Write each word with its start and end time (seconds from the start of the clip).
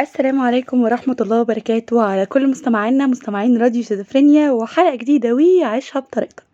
السلام 0.00 0.40
عليكم 0.40 0.82
ورحمة 0.82 1.16
الله 1.20 1.40
وبركاته. 1.40 2.02
على 2.02 2.26
كل 2.26 2.48
مستمعينا 2.50 3.06
مستمعين 3.06 3.58
راديو 3.62 3.82
شيزوفرينيا 3.82 4.50
وحلقة 4.50 4.94
جديدة 4.94 5.34
وعيشها 5.34 6.00
بطريقتك. 6.00 6.44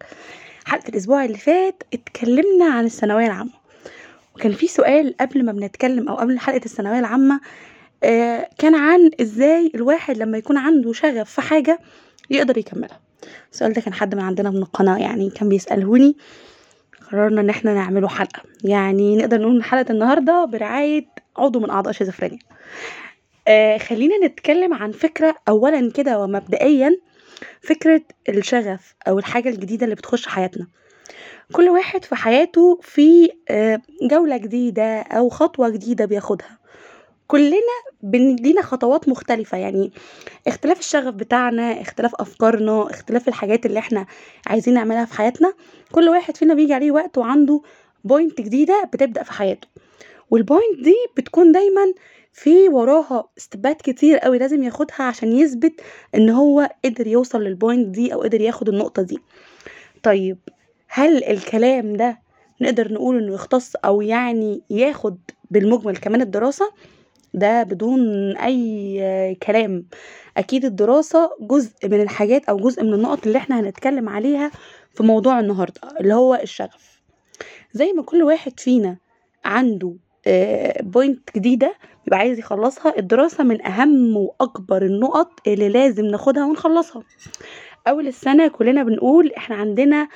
حلقة 0.65 0.89
الأسبوع 0.89 1.25
اللي 1.25 1.39
فات 1.39 1.83
اتكلمنا 1.95 2.65
عن 2.65 2.85
الثانوية 2.85 3.27
العامة. 3.27 3.51
وكان 4.37 4.53
في 4.53 4.67
سؤال 4.67 5.15
قبل 5.21 5.45
ما 5.45 5.53
بنتكلم 5.53 6.09
أو 6.09 6.15
قبل 6.15 6.39
حلقة 6.39 6.61
الثانوية 6.65 6.99
العامة 6.99 7.41
آه 8.05 8.49
كان 8.59 8.75
عن 8.75 9.11
إزاي 9.21 9.71
الواحد 9.75 10.19
لما 10.19 10.39
يكون 10.39 10.59
عنده 10.59 10.93
شغف 10.93 11.31
في 11.31 11.41
حاجة 11.41 11.79
يقدر 12.31 12.59
يكملها. 12.59 13.01
السؤال 13.53 13.73
ده 13.73 13.81
كان 13.81 13.95
حد 13.95 14.15
من 14.15 14.21
عندنا 14.21 14.51
من 14.51 14.57
القناة 14.57 14.99
يعني 14.99 15.31
كان 15.31 15.49
بيسألهوني. 15.49 16.17
قررنا 17.11 17.41
إن 17.41 17.51
إحنا 17.51 17.75
نعمله 17.75 18.09
حلقة. 18.09 18.43
يعني 18.65 19.17
نقدر 19.17 19.41
نقول 19.41 19.57
إن 19.57 19.63
حلقة 19.63 19.93
النهاردة 19.93 20.45
برعاية 20.45 21.07
عضو 21.37 21.61
من 21.61 21.71
أعضاء 21.71 21.93
شيزوفرينيا. 21.93 22.39
آه 23.49 23.79
خلينا 23.79 24.27
نتكلم 24.27 24.75
عن 24.75 24.93
فكرة 24.93 25.35
أولا 25.49 25.91
كده 25.93 26.19
ومبدئيا 26.19 26.97
فكرة 27.63 28.03
الشغف 28.29 28.95
أو 29.09 29.19
الحاجة 29.19 29.49
الجديدة 29.49 29.85
اللي 29.85 29.95
بتخش 29.95 30.27
حياتنا. 30.29 30.67
كل 31.53 31.69
واحد 31.69 32.05
في 32.05 32.15
حياته 32.15 32.79
في 32.83 33.31
آه 33.51 33.81
جولة 34.11 34.37
جديدة 34.37 35.01
أو 35.01 35.29
خطوة 35.29 35.69
جديدة 35.69 36.05
بياخدها. 36.05 36.59
كلنا 37.27 37.57
لينا 38.43 38.63
خطوات 38.63 39.09
مختلفة 39.09 39.59
يعني 39.59 39.93
اختلاف 40.47 40.79
الشغف 40.81 41.15
بتاعنا 41.15 41.81
اختلاف 41.81 42.15
أفكارنا 42.15 42.91
اختلاف 42.91 43.29
الحاجات 43.29 43.67
اللي 43.67 43.79
إحنا 43.79 44.07
عايزين 44.47 44.75
نعملها 44.75 45.05
في 45.05 45.15
حياتنا. 45.15 45.53
كل 45.93 46.09
واحد 46.09 46.37
فينا 46.37 46.55
بيجي 46.55 46.75
عليه 46.75 46.91
وقت 46.91 47.19
وعنده 47.19 47.61
point 48.05 48.41
جديدة 48.41 48.91
بتبدأ 48.93 49.23
في 49.23 49.33
حياته. 49.33 49.69
وال 50.31 50.45
point 50.45 50.81
دي 50.81 50.95
بتكون 51.17 51.53
دايما 51.53 51.93
في 52.35 52.69
وراها 52.69 53.29
استبات 53.39 53.83
كتير 53.83 54.19
قوي 54.19 54.39
لازم 54.39 54.63
ياخدها 54.63 55.03
عشان 55.03 55.33
يثبت 55.33 55.81
إن 56.15 56.31
هو 56.31 56.71
قدر 56.85 57.07
يوصل 57.07 57.43
لل 57.43 57.56
point 57.56 57.89
دي 57.89 58.15
أو 58.15 58.23
قدر 58.23 58.41
ياخد 58.41 58.69
النقطة 58.69 59.03
دي. 59.03 59.19
طيب 60.03 60.39
هل 60.89 61.25
الكلام 61.25 61.97
ده 61.97 62.19
نقدر 62.61 62.93
نقول 62.93 63.23
إنه 63.23 63.35
يختص 63.35 63.77
أو 63.85 64.03
يعني 64.03 64.63
ياخد 64.71 65.19
بالمجمل 65.51 65.97
كمان 65.97 66.21
الدراسة؟ 66.23 66.71
ده 67.35 67.63
بدون 67.63 68.37
أي 68.37 69.37
كلام. 69.43 69.87
أكيد 70.37 70.65
الدراسة 70.65 71.31
جزء 71.41 71.89
من 71.89 72.03
الحاجات 72.03 72.45
أو 72.45 72.57
جزء 72.57 72.83
من 72.83 72.95
النقط 72.95 73.27
اللي 73.27 73.39
إحنا 73.39 73.61
هنتكلم 73.61 74.09
عليها 74.09 74.51
في 74.95 75.03
موضوع 75.03 75.41
النهاردة 75.41 75.81
اللي 76.01 76.15
هو 76.15 76.35
الشغف. 76.35 77.03
زي 77.73 77.93
ما 77.93 78.03
كل 78.03 78.23
واحد 78.23 78.61
فينا 78.61 78.97
عنده 79.45 79.95
بوينت 80.81 81.31
جديدة 81.37 81.75
بيبقى 82.05 82.19
عايز 82.19 82.39
يخلصها 82.39 82.99
الدراسة 82.99 83.45
من 83.45 83.67
أهم 83.67 84.17
وأكبر 84.17 84.83
النقط 84.83 85.31
اللي 85.47 85.69
لازم 85.69 86.05
ناخدها 86.05 86.45
ونخلصها. 86.47 87.03
أول 87.89 88.07
السنة 88.09 88.49
كلنا 88.49 88.83
بنقول 88.83 89.33
إحنا 89.37 89.57
عندنا 89.57 90.09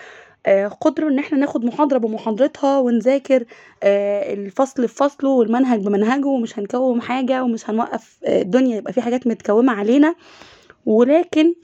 آه، 0.47 0.69
قدرة 0.69 1.08
إن 1.08 1.19
إحنا 1.19 1.39
ناخد 1.39 1.64
محاضرة 1.64 1.98
بمحاضرتها 1.98 2.78
ونذاكر 2.78 3.45
آه، 3.83 4.34
الفصل 4.34 4.83
بفصله 4.83 5.30
والمنهج 5.30 5.80
بمنهجه 5.80 6.27
ومش 6.27 6.58
هنكوم 6.58 7.00
حاجة 7.00 7.42
ومش 7.45 7.70
هنوقف 7.70 8.19
آه، 8.25 8.42
الدنيا 8.42 8.77
يبقى 8.77 8.92
في 8.92 9.00
حاجات 9.02 9.27
متكومة 9.27 9.73
علينا. 9.73 10.14
ولكن 10.86 11.55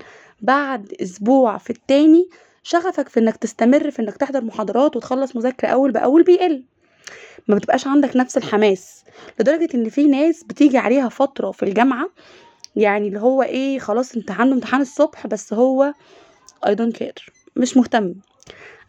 بعد 0.40 0.94
أسبوع 1.02 1.58
في 1.58 1.70
التاني 1.70 2.28
شغفك 2.62 3.08
في 3.08 3.20
إنك 3.20 3.36
تستمر 3.36 3.90
في 3.90 4.02
إنك 4.02 4.16
تحضر 4.16 4.44
محاضرات 4.44 4.96
وتخلص 4.96 5.36
مذاكرة 5.36 5.68
أول 5.68 5.92
بأول 5.92 6.22
بيقل. 6.22 6.64
ما 7.48 7.54
بتبقاش 7.54 7.86
عندك 7.86 8.16
نفس 8.16 8.36
الحماس 8.36 9.04
لدرجة 9.40 9.68
إن 9.74 9.88
في 9.88 10.06
ناس 10.06 10.44
بتيجي 10.44 10.78
عليها 10.78 11.08
فترة 11.08 11.50
في 11.50 11.62
الجامعة 11.62 12.10
يعني 12.76 13.08
اللي 13.08 13.20
هو 13.20 13.42
إيه 13.42 13.78
خلاص 13.78 14.16
أنت 14.16 14.30
عنده 14.30 14.54
امتحان 14.54 14.80
الصبح 14.80 15.26
بس 15.26 15.52
هو 15.52 15.94
I 16.66 16.70
don't 16.70 16.96
care 17.02 17.30
مش 17.56 17.76
مهتم. 17.76 18.14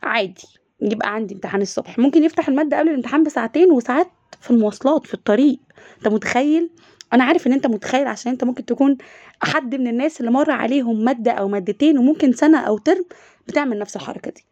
عادي 0.03 0.47
يبقى 0.81 1.13
عندي 1.13 1.33
امتحان 1.35 1.61
الصبح. 1.61 1.99
ممكن 1.99 2.23
يفتح 2.23 2.47
المادة 2.47 2.79
قبل 2.79 2.89
الامتحان 2.89 3.23
بساعتين 3.23 3.71
وساعات 3.71 4.07
في 4.41 4.51
المواصلات 4.51 5.07
في 5.07 5.13
الطريق. 5.13 5.59
أنت 5.97 6.07
متخيل؟ 6.07 6.69
أنا 7.13 7.23
عارف 7.23 7.47
إن 7.47 7.53
أنت 7.53 7.67
متخيل 7.67 8.07
عشان 8.07 8.31
أنت 8.31 8.43
ممكن 8.43 8.65
تكون 8.65 8.97
حد 9.43 9.75
من 9.75 9.87
الناس 9.87 10.19
اللي 10.19 10.31
مر 10.31 10.51
عليهم 10.51 11.03
مادة 11.03 11.31
أو 11.31 11.47
مادتين 11.47 11.97
وممكن 11.97 12.33
سنة 12.33 12.59
أو 12.59 12.77
ترم 12.77 13.05
بتعمل 13.47 13.79
نفس 13.79 13.95
الحركة 13.95 14.31
دي. 14.31 14.45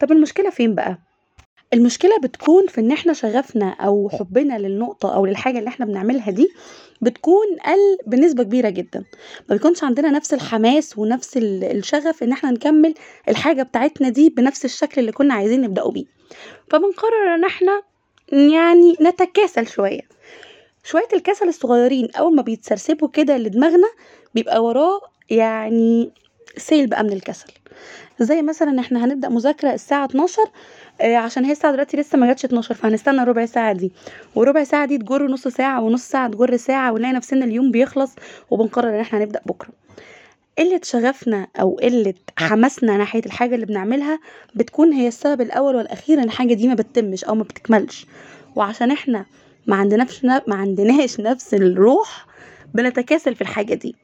طب 0.00 0.12
المشكلة 0.12 0.50
فين 0.50 0.74
بقى؟ 0.74 0.98
المشكلة 1.74 2.18
بتكون 2.22 2.66
في 2.66 2.80
إن 2.80 2.92
إحنا 2.92 3.12
شغفنا 3.12 3.70
أو 3.70 4.08
حبنا 4.12 4.58
للنقطة 4.58 5.14
أو 5.14 5.26
للحاجة 5.26 5.58
اللي 5.58 5.68
إحنا 5.68 5.86
بنعملها 5.86 6.30
دي 6.30 6.48
بتكون 7.02 7.46
قل 7.66 7.98
بنسبة 8.06 8.42
كبيرة 8.42 8.68
جدا. 8.70 9.04
ما 9.48 9.56
بيكونش 9.56 9.84
عندنا 9.84 10.10
نفس 10.10 10.34
الحماس 10.34 10.98
ونفس 10.98 11.36
ال- 11.36 11.64
الشغف 11.64 12.22
إن 12.22 12.32
إحنا 12.32 12.50
نكمل 12.50 12.94
الحاجة 13.28 13.62
بتاعتنا 13.62 14.08
دي 14.08 14.28
بنفس 14.30 14.64
الشكل 14.64 15.00
اللي 15.00 15.12
كنا 15.12 15.34
عايزين 15.34 15.60
نبدأه 15.60 15.90
بيه. 15.90 16.04
فبنقرر 16.70 17.34
إن 17.34 17.44
إحنا 17.44 17.82
يعني 18.32 18.96
نتكاسل 19.00 19.66
شوية. 19.68 20.00
شوية 20.84 21.08
الكسل 21.12 21.48
الصغيرين 21.48 22.08
أول 22.18 22.36
ما 22.36 22.42
بيتسرسبوا 22.42 23.08
كده 23.08 23.36
لدماغنا 23.36 23.88
بيبقى 24.34 24.64
وراه 24.64 25.00
يعني 25.30 26.10
سيل 26.56 26.86
بقى 26.86 27.02
من 27.04 27.12
الكسل. 27.12 27.52
زي 28.20 28.42
مثلا 28.42 28.80
إحنا 28.80 29.04
هنبدأ 29.04 29.28
مذاكرة 29.28 29.72
الساعة 29.72 30.04
12 30.04 30.42
آه، 31.00 31.16
عشان 31.16 31.44
هي 31.44 31.52
الساعة 31.52 31.72
دلوقتي 31.72 31.96
لسه 31.96 32.18
ما 32.18 32.26
جاتش 32.26 32.44
12 32.44 32.74
فهنستنى 32.74 33.24
ربع 33.24 33.46
ساعة 33.46 33.72
دي. 33.72 33.92
وربع 34.34 34.64
ساعة 34.64 34.86
دي 34.86 34.98
تجر 34.98 35.26
نص 35.26 35.48
ساعة 35.48 35.80
ونص 35.82 36.08
ساعة 36.08 36.28
تجر 36.30 36.56
ساعة 36.56 36.92
ونلاقي 36.92 37.12
نفسنا 37.12 37.44
اليوم 37.44 37.70
بيخلص 37.70 38.12
وبنقرر 38.50 38.88
إن 38.88 39.00
إحنا 39.00 39.18
هنبدأ 39.18 39.40
بكرة. 39.46 39.68
قلة 40.58 40.80
شغفنا 40.84 41.46
أو 41.60 41.76
قلة 41.82 42.14
حماسنا 42.38 42.96
ناحية 42.96 43.22
الحاجة 43.26 43.54
اللي 43.54 43.66
بنعملها 43.66 44.18
بتكون 44.54 44.92
هي 44.92 45.08
السبب 45.08 45.40
الأول 45.40 45.76
والأخير 45.76 46.18
إن 46.18 46.24
الحاجة 46.24 46.54
دي 46.54 46.68
ما 46.68 46.74
بتتمش 46.74 47.24
أو 47.24 47.34
ما 47.34 47.42
بتكملش. 47.42 48.06
وعشان 48.56 48.90
إحنا 48.90 49.24
ما 49.66 49.76
عندناش 49.76 50.24
ما 50.24 50.54
عندناش 50.54 51.20
نفس 51.20 51.54
الروح 51.54 52.26
بنتكاسل 52.74 53.34
في 53.34 53.40
الحاجة 53.40 53.74
دي. 53.74 53.94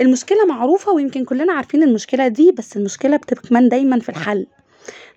المشكلة 0.00 0.46
معروفة 0.46 0.92
ويمكن 0.92 1.24
كلنا 1.24 1.52
عارفين 1.52 1.82
المشكلة 1.82 2.28
دي 2.28 2.52
بس 2.52 2.76
المشكلة 2.76 3.16
بتكمن 3.16 3.68
دايما 3.68 3.98
في 3.98 4.08
الحل. 4.08 4.46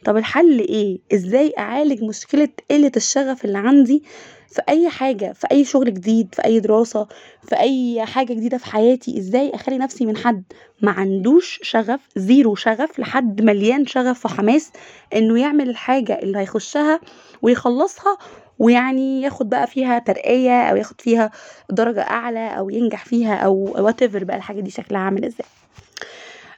طب 0.06 0.18
الحل 0.18 0.60
إيه؟ 0.60 1.00
إزاي 1.14 1.54
أعالج 1.58 2.04
مشكلة 2.04 2.50
قلة 2.72 2.92
الشغف 2.98 3.46
اللي 3.46 3.58
عندي 3.58 4.04
في 4.50 4.62
أي 4.70 4.90
حاجة 4.90 5.34
في 5.34 5.48
أي 5.52 5.66
شغل 5.66 5.94
جديد 5.94 6.36
في 6.36 6.46
أي 6.46 6.60
دراسة 6.60 7.08
في 7.50 7.56
أي 7.60 8.06
حاجة 8.06 8.34
جديدة 8.34 8.58
في 8.58 8.66
حياتي؟ 8.66 9.18
إزاي 9.20 9.52
أخلي 9.56 9.78
نفسي 9.78 10.06
من 10.06 10.18
حد 10.18 10.44
ما 10.82 10.92
عندوش 10.92 11.60
شغف 11.64 12.00
zero 12.16 12.56
شغف 12.56 13.00
لحد 13.00 13.42
مليان 13.42 13.86
شغف 13.86 14.26
وحماس 14.26 14.72
إنه 15.16 15.40
يعمل 15.42 15.70
الحاجة 15.70 16.20
اللي 16.24 16.38
هيخشها 16.38 17.00
ويخلصها 17.42 18.18
ويعني 18.62 19.22
ياخد 19.22 19.50
بقى 19.50 19.68
فيها 19.68 20.00
ترقية 20.00 20.62
أو 20.64 20.76
ياخد 20.76 21.02
فيها 21.02 21.32
درجة 21.70 22.02
أعلى 22.02 22.58
أو 22.58 22.70
ينجح 22.70 23.06
فيها 23.06 23.36
أو 23.36 23.76
what 23.78 24.04
بقى 24.04 24.38
الحاجة 24.38 24.60
دي 24.62 24.70
شكلها 24.70 25.02
عامل 25.02 25.26
إزاي. 25.26 25.46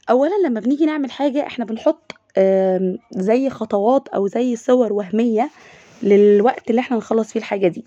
اولا 0.09 0.47
لما 0.47 0.59
بنيجي 0.59 0.86
نعمل 0.86 1.12
حاجة 1.12 1.47
إحنا 1.47 1.66
بنحط 1.66 2.16
زي 3.12 3.50
خطوات 3.50 4.08
أو 4.08 4.28
زي 4.28 4.56
صور 4.56 4.94
وهمية 4.94 5.50
للوقت 6.03 6.69
اللي 6.69 6.81
إحنا 6.81 6.97
نخلص 6.97 7.31
فيه 7.34 7.40
الحاجة 7.40 7.68
دي. 7.68 7.86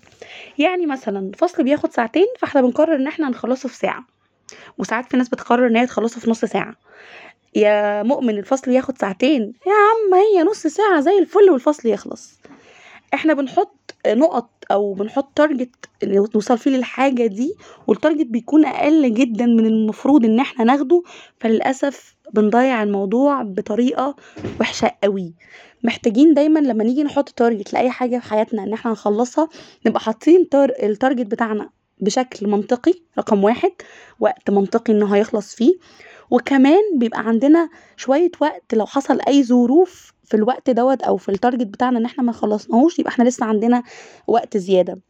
يعني 0.57 0.85
مثلا 0.85 1.31
فصل 1.37 1.63
بياخد 1.63 1.93
ساعتين 1.93 2.27
فإحنا 2.39 2.61
بنقرر 2.61 2.95
إن 2.95 3.07
إحنا 3.07 3.29
نخلصه 3.29 3.69
في 3.69 3.75
ساعة. 3.75 4.03
وساعات 4.77 5.05
في 5.09 5.17
ناس 5.17 5.29
بتقرر 5.29 5.67
إن 5.67 5.75
هي 5.75 5.85
تخلصه 5.85 6.19
في 6.19 6.29
نص 6.29 6.45
ساعة. 6.45 6.75
يا 7.55 8.03
مؤمن 8.03 8.37
الفصل 8.37 8.71
ياخد 8.71 8.97
ساعتين 8.97 9.41
يا 9.41 9.71
عم 9.73 10.13
هي 10.13 10.43
نص 10.43 10.67
ساعة 10.67 10.99
زي 10.99 11.19
الفل 11.19 11.49
والفصل 11.51 11.89
يخلص. 11.89 12.39
إحنا 13.17 13.33
بنحط 13.33 13.95
نقط 14.07 14.49
أو 14.71 14.93
بنحط 14.93 15.31
target 15.37 15.75
نوصل 16.03 16.57
فيه 16.57 16.71
للحاجة 16.71 17.25
دي 17.27 17.55
وال 17.87 17.97
target 17.97 18.25
بيكون 18.27 18.65
أقل 18.65 19.13
جدا 19.13 19.45
من 19.45 19.65
المفروض 19.65 20.25
ان 20.25 20.39
إحنا 20.39 20.65
ناخده. 20.65 21.03
فللأسف 21.39 22.15
بنضيع 22.33 22.83
الموضوع 22.83 23.41
بطريقة 23.41 24.15
وحشة 24.61 24.91
قوي. 25.03 25.33
محتاجين 25.83 26.33
دايما 26.33 26.59
لما 26.59 26.83
نيجي 26.83 27.03
نحط 27.03 27.29
target 27.29 27.73
لأي 27.73 27.89
حاجة 27.89 28.19
في 28.19 28.29
حياتنا 28.29 28.63
ان 28.63 28.73
إحنا 28.73 28.91
نخلصها 28.91 29.49
نبقى 29.85 29.99
حاطين 29.99 30.49
tar... 30.49 30.71
ال 30.83 30.89
target 30.89 31.25
بتاعنا 31.25 31.69
بشكل 32.01 32.47
منطقي 32.47 32.93
رقم 33.19 33.43
واحد 33.43 33.71
وقت 34.19 34.49
منطقي 34.49 34.93
انه 34.93 35.15
هيخلص 35.15 35.55
فيه. 35.55 35.73
وكمان 36.31 36.81
بيبقى 36.95 37.19
عندنا 37.19 37.69
شوية 37.97 38.31
وقت 38.41 38.73
لو 38.75 38.85
حصل 38.85 39.19
أي 39.27 39.43
ظروف 39.43 40.13
في 40.25 40.33
الوقت 40.33 40.69
دوت 40.69 41.01
أو 41.01 41.17
في 41.17 41.29
ال 41.29 41.34
target 41.34 41.67
بتاعنا 41.67 41.99
إن 41.99 42.05
إحنا 42.05 42.23
ما 42.23 42.31
خلصناهوش 42.31 42.99
يبقى 42.99 43.11
إحنا 43.11 43.23
لسه 43.23 43.45
عندنا 43.45 43.83
وقت 44.27 44.57
زيادة. 44.57 45.01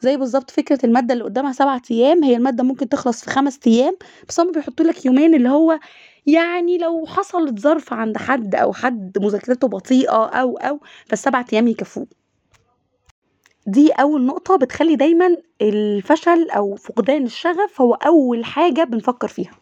زي 0.00 0.16
بالظبط 0.16 0.50
فكرة 0.50 0.78
المادة 0.84 1.14
اللي 1.14 1.24
قدامها 1.24 1.52
سبعة 1.52 1.82
أيام 1.90 2.24
هي 2.24 2.36
المادة 2.36 2.64
ممكن 2.64 2.88
تخلص 2.88 3.24
في 3.24 3.30
خمس 3.30 3.60
أيام 3.66 3.96
بس 4.28 4.40
هما 4.40 4.52
بيحطوا 4.52 4.86
لك 4.86 5.06
يومين 5.06 5.34
اللي 5.34 5.48
هو 5.48 5.78
يعني 6.26 6.78
لو 6.78 7.06
حصلت 7.06 7.58
ظرف 7.58 7.92
عند 7.92 8.16
حد 8.18 8.54
أو 8.54 8.72
حد 8.72 9.18
مذاكرته 9.18 9.68
بطيئة 9.68 10.24
أو 10.26 10.56
أو 10.56 10.80
فالسبع 11.06 11.44
أيام 11.52 11.68
يكفوه. 11.68 12.06
دي 13.66 13.90
أول 13.92 14.26
نقطة 14.26 14.56
بتخلي 14.56 14.96
دايما 14.96 15.36
الفشل 15.62 16.50
أو 16.50 16.74
فقدان 16.74 17.24
الشغف 17.24 17.80
هو 17.80 17.94
أول 17.94 18.44
حاجة 18.44 18.84
بنفكر 18.84 19.28
فيها. 19.28 19.61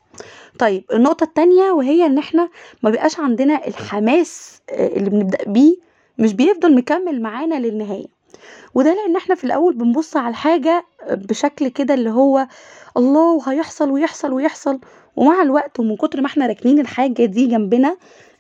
طيب 0.59 0.85
النقطة 0.93 1.25
التانية 1.25 1.71
وهي 1.71 2.07
إن 2.07 2.19
إحنا 2.19 2.49
مبيبقاش 2.83 3.21
عندنا 3.21 3.67
الحماس 3.67 4.61
اللي 4.73 5.11
بنبدأ 5.11 5.39
بيه 5.47 5.77
مش 6.19 6.33
بيفضل 6.35 6.75
مكمل 6.75 7.23
معانا 7.23 7.55
للنهاية. 7.55 8.07
وده 8.75 8.95
لأن 8.95 9.17
إحنا 9.17 9.35
في 9.35 9.45
الأول 9.45 9.75
بنبص 9.75 10.17
على 10.17 10.29
الحاجة 10.29 10.85
بشكل 11.11 11.69
كده 11.69 11.95
اللي 11.95 12.11
هو 12.11 12.47
الله 12.97 13.23
وهيحصل 13.35 13.91
ويحصل 13.91 14.33
ويحصل 14.33 14.81
ومع 15.17 15.43
الوقت 15.43 15.81
ومن 15.81 15.97
كتر 15.97 16.21
ما 16.21 16.27
إحنا 16.27 16.47
راكنين 16.47 16.79
الحاجة 16.81 17.25
دي 17.25 17.47
جنبنا 17.47 17.97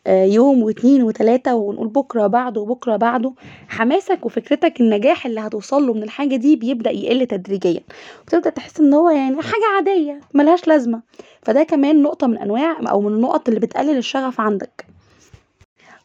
يوم 0.09 0.63
واتنين 0.63 1.03
وتلاتة 1.03 1.55
ونقول 1.55 1.89
بكرة 1.89 2.27
بعده 2.27 2.61
وبكرة 2.61 2.97
بعده 2.97 3.33
حماسك 3.69 4.27
وفكرتك 4.27 4.81
النجاح 4.81 5.27
اللي 5.27 5.41
هتوصله 5.41 5.93
من 5.95 6.03
الحاجة 6.03 6.37
دي 6.37 6.57
بيبدأ 6.57 6.91
يقل 6.91 7.27
تدريجيا. 7.27 7.81
وتبدأ 8.27 8.51
تحس 8.51 8.81
إن 8.81 8.95
هو 8.95 9.11
يعني 9.11 9.43
حاجة 9.43 9.65
عادية 9.77 10.21
ملهاش 10.35 10.69
لازمة. 10.69 11.01
فده 11.43 11.63
كمان 11.63 12.03
نقطة 12.03 12.27
من 12.27 12.39
أنواع 12.39 12.77
أو 12.91 13.01
من 13.01 13.13
النقط 13.15 13.49
اللي 13.49 13.61
بتقلل 13.61 13.97
الشغف 13.97 14.41
عندك. 14.41 14.87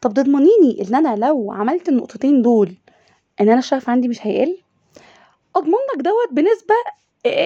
طب 0.01 0.13
تضمنيني 0.13 0.85
إن 0.87 0.95
أنا 0.95 1.15
لو 1.25 1.51
عملت 1.51 1.89
النقطتين 1.89 2.41
دول 2.41 2.71
إن 3.41 3.49
أنا 3.49 3.59
الشغف 3.59 3.89
عندي 3.89 4.07
مش 4.07 4.27
هيقل؟ 4.27 4.57
اضمنلك 5.55 5.97
دوت 5.97 6.29
بنسبة 6.31 6.75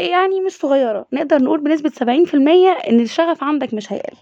يعني 0.09 0.41
مش 0.41 0.51
صغيرة 0.51 1.05
نقدر 1.13 1.43
نقول 1.43 1.59
بنسبة 1.59 1.89
سبعين 1.89 2.25
في 2.25 2.33
المية 2.33 2.69
إن 2.69 2.99
الشغف 2.99 3.43
عندك 3.43 3.73
مش 3.73 3.93
هيقل. 3.93 4.15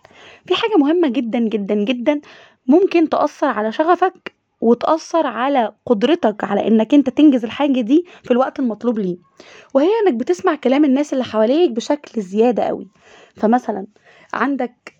في 0.46 0.56
حاجة 0.56 0.78
مهمة 0.78 1.08
جدا 1.10 1.40
جدا 1.40 1.75
جدا 1.75 2.22
ممكن 2.68 3.10
تأثر 3.10 3.48
على 3.48 3.72
شغفك 3.72 4.34
وتأثر 4.62 5.28
على 5.28 5.74
قدرتك 5.86 6.44
على 6.44 6.68
إنك 6.68 6.94
أنت 6.94 7.10
تنجز 7.10 7.44
الحاجة 7.44 7.81
دي 7.81 8.06
في 8.24 8.31
الوقت 8.31 8.60
المطلوب 8.60 9.00
ليه. 9.00 9.18
وهي 9.74 9.90
إنك 10.08 10.14
بتسمع 10.14 10.56
كلام 10.56 10.86
الناس 10.86 11.14
اللي 11.14 11.24
حواليك 11.24 11.72
بشكل 11.72 12.22
زيادة 12.22 12.64
أوي. 12.64 12.88
فمثلا 13.38 13.86
عندك 14.34 14.94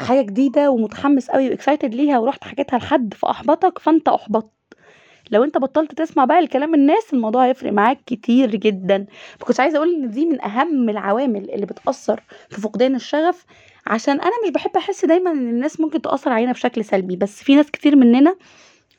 حاجة 0.00 0.22
جديدة 0.22 0.70
ومتحمس 0.70 1.30
اوي 1.30 1.56
وexcited 1.56 1.84
ليها 1.84 2.18
ورحت 2.18 2.44
حكيتها 2.44 2.78
لحد 2.78 3.14
فأحبطك 3.14 3.78
فأنت 3.78 4.08
أحبطت. 4.08 4.50
لو 5.30 5.44
أنت 5.44 5.58
بطلت 5.58 5.94
تسمع 5.94 6.24
بقى 6.24 6.40
لكلام 6.40 6.74
الناس 6.74 7.14
الموضوع 7.14 7.46
هيفرق 7.46 7.72
معاك 7.72 7.98
كتير 8.06 8.50
جدا. 8.50 9.06
فكنت 9.38 9.60
عايزة 9.60 9.76
أقول 9.76 9.94
إن 9.94 10.10
دي 10.10 10.26
من 10.26 10.44
أهم 10.44 10.88
العوامل 10.88 11.50
اللي 11.50 11.66
بتأثر 11.66 12.22
في 12.50 12.60
فقدان 12.60 12.94
الشغف 12.94 13.44
عشان 13.86 14.20
أنا 14.20 14.32
مش 14.44 14.50
بحب 14.50 14.76
أحس 14.76 15.04
دايما 15.04 15.30
إن 15.30 15.48
الناس 15.48 15.80
ممكن 15.80 16.02
تأثر 16.02 16.32
علينا 16.32 16.52
بشكل 16.52 16.84
سلبي. 16.84 17.16
بس 17.16 17.42
في 17.42 17.54
ناس 17.54 17.70
كتير 17.70 17.96
مننا 17.96 18.36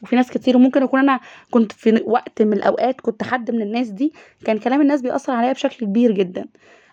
وفي 0.03 0.15
ناس 0.15 0.31
كتير 0.31 0.57
وممكن 0.57 0.83
أكون 0.83 0.99
أنا 0.99 1.19
كنت 1.51 1.71
في 1.71 2.03
وقت 2.05 2.41
من 2.41 2.53
الأوقات 2.53 3.01
كنت 3.01 3.23
حد 3.23 3.51
من 3.51 3.61
الناس 3.61 3.87
دي 3.87 4.13
كان 4.45 4.57
كلام 4.57 4.81
الناس 4.81 5.01
بيأثر 5.01 5.33
عليا 5.33 5.53
بشكل 5.53 5.85
كبير 5.85 6.11
جدا. 6.11 6.45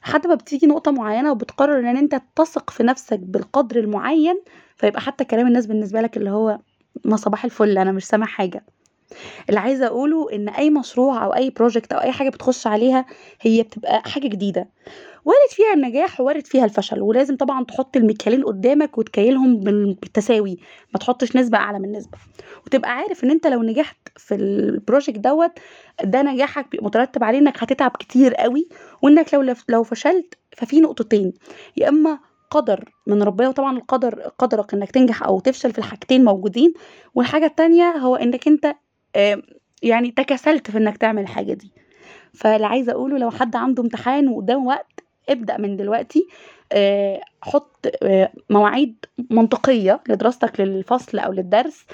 لحد 0.05 0.27
ما 0.27 0.35
بتيجي 0.35 0.67
نقطة 0.67 0.91
معينة 0.91 1.33
وبتقرر 1.33 1.79
إن 1.79 1.97
أنت 1.97 2.21
تثق 2.37 2.71
في 2.71 2.83
نفسك 2.83 3.19
بالقدر 3.19 3.81
المعين 3.81 4.41
فيبقى 4.77 5.01
حتى 5.01 5.25
كلام 5.25 5.47
الناس 5.47 5.67
بالنسبة 5.67 6.01
لك 6.01 6.17
اللي 6.17 6.31
هو 6.31 6.59
ما 7.05 7.17
صباح 7.17 7.45
الفل 7.45 7.79
أنا 7.79 7.93
مش 7.93 8.05
سامع 8.05 8.27
حاجة. 8.27 8.65
اللي 9.49 9.61
عايزة 9.61 9.87
أقوله 9.87 10.33
إن 10.33 10.49
أي 10.49 10.71
مشروع 10.71 11.25
أو 11.25 11.35
أي 11.35 11.53
project 11.61 11.87
أو 11.93 12.01
أي 12.01 12.13
حاجة 12.13 12.29
بتخش 12.29 12.67
عليها 12.67 13.07
هي 13.41 13.63
بتبقى 13.63 14.03
حاجة 14.11 14.29
جديدة. 14.29 14.69
وارد 15.25 15.51
فيها 15.51 15.73
النجاح 15.75 16.21
ووارد 16.21 16.47
فيها 16.47 16.65
الفشل 16.65 17.03
ولازم 17.03 17.37
طبعا 17.37 17.65
تحط 17.65 17.97
المكيالين 17.97 18.45
قدامك 18.45 18.99
وتكيلهم 18.99 19.61
بالتساوي 19.61 20.59
ما 20.95 21.01
تحطش 21.01 21.37
نسبة 21.37 21.59
أعلى 21.59 21.79
من 21.79 21.93
نسبة. 21.93 22.19
وتبقى 22.67 22.91
عارف 22.91 23.25
إن 23.25 23.31
أنت 23.31 23.47
لو 23.47 23.63
نجحت 23.63 23.97
في 24.17 24.35
الproject 24.37 25.19
دوت 25.19 25.51
ده 26.05 26.23
نجاحك 26.23 26.71
بيبقى 26.71 26.87
مترتب 26.87 27.25
عليه 27.25 27.39
إنك 27.39 27.63
هتتعب 27.63 27.91
كتير 27.91 28.45
اوي 28.45 28.69
وإنك 29.03 29.35
لو 29.35 29.55
لو 29.69 29.83
فشلت 29.83 30.35
ففي 30.57 30.81
نقطتين 30.81 31.33
يا 31.77 31.89
إما 31.89 32.19
قدر 32.51 32.85
من 33.07 33.23
ربنا 33.23 33.49
وطبعا 33.49 33.77
القدر 33.77 34.21
قدرك 34.39 34.75
إنك 34.75 34.91
تنجح 34.91 35.23
أو 35.23 35.41
تفشل 35.41 35.73
في 35.73 35.79
الحاجتين 35.79 36.25
موجودين 36.25 36.73
والحاجة 37.15 37.47
التانية 37.47 37.91
هو 37.97 38.17
إنك 38.17 38.49
أنت 38.49 38.75
يعني 39.83 40.11
تكاسلت 40.11 40.71
في 40.71 40.79
إنك 40.79 40.97
تعمل 40.97 41.23
الحاجة 41.23 41.53
دي. 41.53 41.71
فاللي 42.35 42.67
عايزة 42.67 42.93
أقوله 42.93 43.19
لو 43.19 43.31
حد 43.31 43.57
عنده 43.57 43.83
امتحان 43.83 44.29
وقدامه 44.29 44.67
وقت 44.67 45.01
ابدأ 45.29 45.57
من 45.57 45.77
دلوقتي. 45.77 46.27
حط 47.43 47.87
مواعيد 48.51 49.05
منطقية 49.31 50.01
لدراستك 50.09 50.61
للفصل 50.61 51.19
أو 51.19 51.33
للدرس 51.33 51.87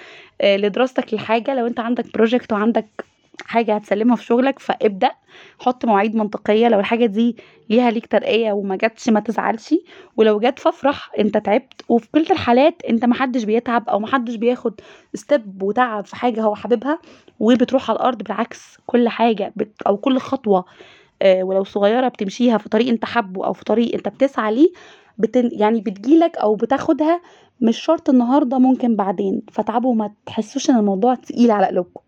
لدراستك 0.44 1.14
للحاجة. 1.14 1.54
لو 1.54 1.66
أنت 1.66 1.80
عندك 1.80 2.04
project 2.06 2.52
وعندك 2.52 3.04
حاجة 3.46 3.74
هتسلمها 3.74 4.16
في 4.16 4.24
شغلك 4.24 4.58
فابدأ. 4.58 5.10
حط 5.58 5.84
مواعيد 5.84 6.16
منطقية. 6.16 6.68
لو 6.68 6.80
الحاجة 6.80 7.06
دي 7.06 7.36
ليها 7.70 7.90
ليك 7.90 8.06
ترقية 8.06 8.52
وما 8.52 8.76
جاتش 8.76 9.08
ما 9.08 9.20
تزعلش. 9.20 9.74
ولو 10.16 10.40
جت 10.40 10.58
فافرح 10.58 11.10
انت 11.18 11.38
تعبت. 11.38 11.82
وفي 11.88 12.08
كل 12.12 12.24
الحالات 12.30 12.82
انت 12.88 13.04
ما 13.04 13.14
حدش 13.14 13.44
بيتعب 13.44 13.88
أو 13.88 13.98
ما 13.98 14.06
حدش 14.06 14.34
بياخد 14.34 14.80
step 15.18 15.40
وتعب 15.62 16.04
في 16.06 16.16
حاجة 16.16 16.42
هو 16.42 16.54
حاببها 16.54 16.98
وبتروح 17.40 17.90
على 17.90 17.96
الأرض. 17.98 18.22
بالعكس 18.22 18.78
كل 18.86 19.08
حاجة 19.08 19.52
بت 19.56 19.82
أو 19.86 19.96
كل 19.96 20.18
خطوة 20.18 20.64
ولو 21.24 21.64
صغيرة 21.64 22.08
بتمشيها 22.08 22.58
في 22.58 22.68
طريق 22.68 22.88
انت 22.88 23.04
حابه 23.04 23.46
أو 23.46 23.52
في 23.52 23.64
طريق 23.64 23.94
انت 23.94 24.08
بتسعى 24.08 24.54
ليه 24.54 24.72
بتن 25.18 25.50
يعني 25.52 25.80
بتجيلك 25.80 26.36
أو 26.36 26.54
بتاخدها 26.54 27.20
مش 27.60 27.78
شرط 27.78 28.08
النهارده 28.10 28.58
ممكن 28.58 28.96
بعدين. 28.96 29.42
فاتعبوا 29.52 29.90
وما 29.90 30.10
تحسوش 30.26 30.70
إن 30.70 30.76
الموضوع 30.76 31.14
تقيل 31.14 31.50
على 31.50 31.66
قلوبكم. 31.66 32.00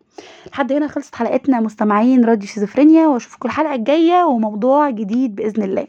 لحد 0.52 0.72
هنا 0.72 0.88
خلصت 0.88 1.14
حلقتنا. 1.14 1.60
مستمعين 1.60 2.24
راديو 2.24 2.48
شيزوفرينيا 2.48 3.06
واشوفكم 3.06 3.48
الحلقة 3.48 3.74
الجاية 3.74 4.24
وموضوع 4.24 4.90
جديد 4.90 5.34
بإذن 5.34 5.62
الله. 5.62 5.80